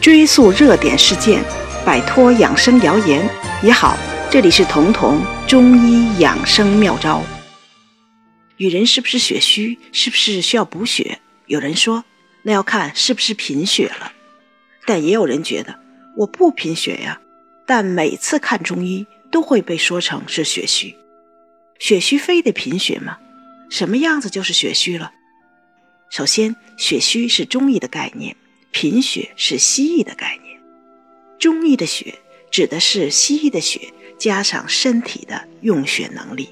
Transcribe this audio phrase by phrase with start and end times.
[0.00, 1.42] 追溯热点事件，
[1.84, 3.26] 摆脱养生谣言
[3.62, 3.96] 也好。
[4.30, 7.22] 这里是彤彤中医养生妙招。
[8.56, 9.78] 女人是不是血虚？
[9.92, 11.20] 是不是需要补血？
[11.46, 12.04] 有人说，
[12.42, 14.12] 那要看是不是贫血了。
[14.86, 15.78] 但也有人觉得，
[16.16, 17.20] 我不贫血呀。
[17.66, 20.94] 但每次看中医都会被说成是血虚。
[21.78, 23.16] 血虚非得贫血吗？
[23.70, 25.12] 什么样子就是血虚了？
[26.10, 28.36] 首先，血虚是中医的概念。
[28.74, 30.60] 贫血是西医的概念，
[31.38, 32.18] 中医的血
[32.50, 33.80] 指的是西医的血
[34.18, 36.48] 加上身体的用血能力，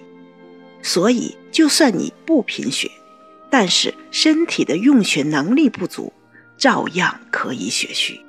[0.82, 2.88] 所以就算你不贫血，
[3.50, 6.12] 但是身体的用血能力不足，
[6.56, 8.20] 照样可以血虚。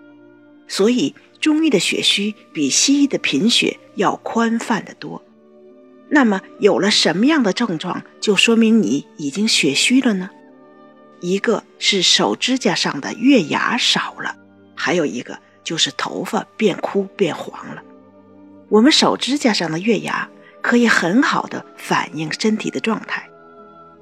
[0.68, 5.24] 所以中医的血虚比西医的贫血要宽泛得多。
[6.10, 10.32] 那么有了什么样的症状，就说明你已经血虚了呢？
[11.24, 14.36] 一个是手指甲上的月牙少了，
[14.76, 17.82] 还有一个就是头发变枯变黄了。
[18.68, 20.28] 我们手指甲上的月牙
[20.62, 23.26] 可以很好的反映身体的状态，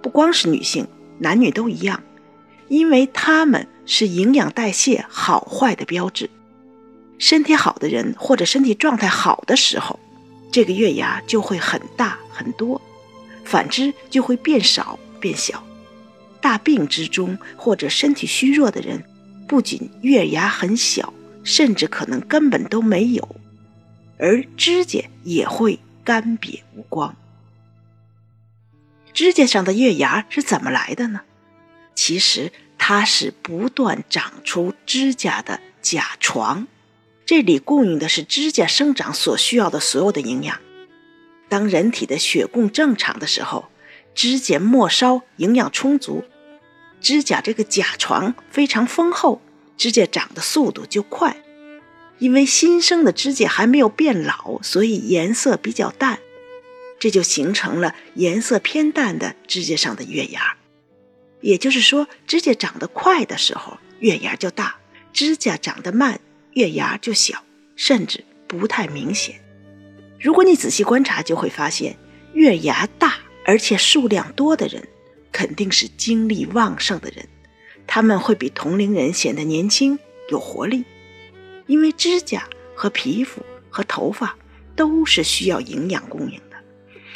[0.01, 0.87] 不光是女性，
[1.19, 2.01] 男女都一样，
[2.69, 6.27] 因为它们是营养代谢好坏的标志。
[7.19, 9.99] 身体好的人或者身体状态好的时候，
[10.51, 12.81] 这个月牙就会很大很多，
[13.43, 15.63] 反之就会变少变小。
[16.41, 19.03] 大病之中或者身体虚弱的人，
[19.47, 23.35] 不仅月牙很小，甚至可能根本都没有，
[24.17, 27.15] 而指甲也会干瘪无光。
[29.13, 31.21] 指甲上的月牙是怎么来的呢？
[31.93, 36.67] 其实它是不断长出指甲的甲床，
[37.25, 40.57] 这里供应的是指甲生长所需要的所有的营养。
[41.49, 43.65] 当人体的血供正常的时候，
[44.15, 46.23] 指甲末梢营养充足。
[47.01, 49.41] 指甲这个甲床非常丰厚，
[49.75, 51.35] 指甲长的速度就快。
[52.19, 56.19] 因为新生的指甲还没有变老，所以颜色比较淡，
[56.99, 60.55] 这就形成了颜色偏淡的指甲上的月牙。
[61.41, 64.75] 也就是说，指甲长得快的时候，月牙就大；
[65.11, 66.19] 指甲长得慢，
[66.53, 67.43] 月牙就小，
[67.75, 69.41] 甚至不太明显。
[70.19, 71.97] 如果你仔细观察，就会发现，
[72.33, 74.87] 月牙大而且数量多的人。
[75.31, 77.27] 肯定是精力旺盛的人，
[77.87, 79.97] 他们会比同龄人显得年轻
[80.29, 80.83] 有活力，
[81.67, 84.35] 因为指甲和皮肤和头发
[84.75, 86.57] 都是需要营养供应的。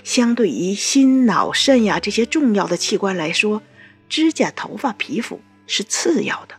[0.03, 3.61] 相对于心脑肾呀这些重要的器官来说，
[4.07, 6.55] 指甲、头发、皮肤是次要的。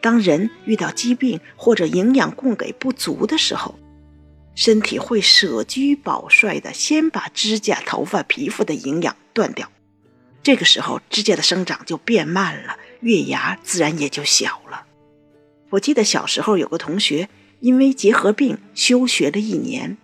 [0.00, 3.78] 当人遇到疾病或者营养供给不足的时候，
[4.54, 9.70] 身体会舍居保帅的先把指甲、头发、皮肤的营养断掉。
[10.46, 14.86] 这个时候，指甲的生长就变慢了，月牙自然也就小了。
[15.70, 19.96] 我记得小时候有个同学因为结核病休学了一年，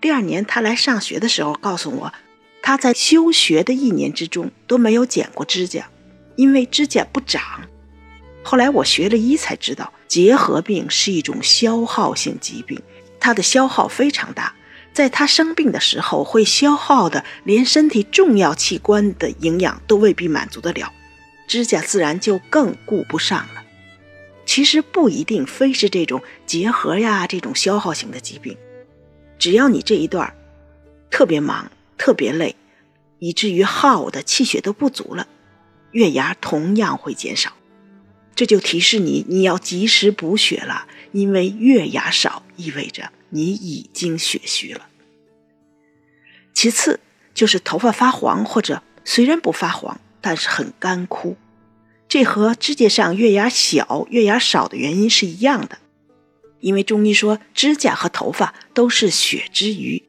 [0.00, 2.14] 第二年他来上学的时候告诉我，
[2.62, 5.90] 他在休学的一年之中都没有剪过指甲，
[6.36, 7.68] 因为指甲不长。
[8.42, 12.80] 后来我学了医才知道，结核病是一种消耗性疾病，
[13.20, 14.54] 它的消耗非常大。
[14.92, 20.92] 在他生病的时候，会消耗的连身体重要器官的营养都未必满足得了，
[21.46, 23.64] 指甲自然就更顾不上了。
[24.44, 28.56] 其实不一定非是这种结核呀这种消耗型的疾病，
[29.38, 30.34] 只要你这一段
[31.10, 32.56] 特别忙、特别累，
[33.18, 35.28] 以至于耗的气血都不足了，
[35.92, 37.52] 月牙同样会减少。
[38.34, 44.88] 这就提示你，你要及时补血了，因为月牙少意味着你已经血虚了。
[46.54, 47.00] 其次
[47.34, 51.36] 就是头发发黄，或者虽然不发黄，但是很干枯，
[52.08, 55.78] 这和指甲上月牙小、月牙少的原因是一样的。
[56.60, 60.08] 因为中医说，指甲和头发都是血之余，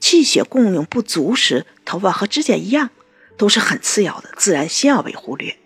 [0.00, 2.90] 气血供应不足时，头发和指甲一样，
[3.36, 5.56] 都是很次要的，自然先要被忽略。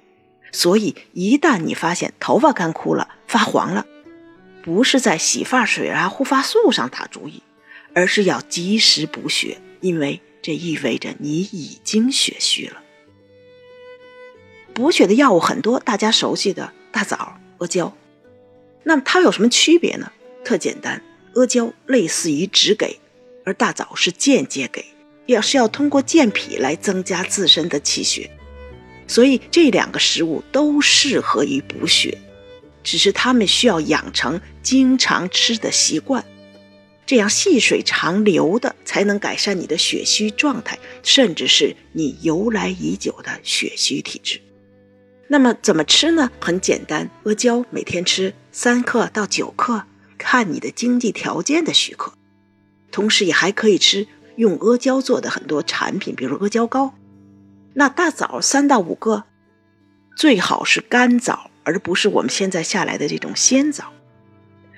[0.53, 3.87] 所以，一旦你发现头发干枯了、发黄了，
[4.63, 7.43] 不是在洗发水啊、护发素上打主意，
[7.95, 9.59] 而是要及时补血。
[9.81, 12.81] 因为这意味着你已经血虚了。
[14.73, 17.93] 补血的药物很多，大家熟悉的大枣、阿胶，
[18.85, 20.13] 那么它有什么区别呢？
[20.45, 21.03] 特简单，
[21.35, 23.01] 阿胶类似于直给，
[23.45, 24.85] 而大枣是间接给，
[25.27, 28.31] 也是要通过健脾来增加自身的气血。
[29.09, 32.17] 所以这两个食物都适合于补血，
[32.83, 36.25] 只是他们需要养成经常吃的习惯。
[37.05, 44.41] 这样细水长流的，才能改善你的血虚状态，甚至是你由来已久的血虚体质。
[45.29, 46.31] 那么怎么吃呢？
[46.41, 49.85] 很简单，阿胶每天吃三克到九克，
[50.17, 52.13] 看你的经济条件的许可。
[52.91, 54.07] 同时也还可以吃
[54.37, 56.95] 用阿胶做的很多产品，比如阿胶糕。
[57.75, 59.25] 那大枣三到五个，
[60.17, 63.93] 最好是干枣，而不是我们现在下来的这种鲜枣。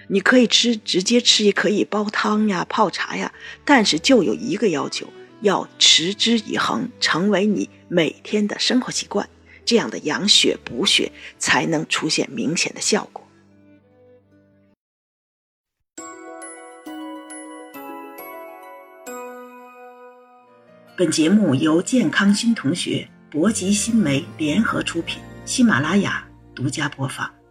[0.08, 3.32] 你可以吃，直接吃也可以煲汤呀、泡茶呀，
[3.64, 5.08] 但是就有一个要求，
[5.40, 9.28] 要持之以恒，成为你每天的生活习惯，
[9.64, 13.26] 这样的养血补血才能出现明显的效果。
[20.96, 26.24] 本节目由健康新同学、博吉新媒联合出品，喜马拉雅
[26.54, 27.43] 独家播放。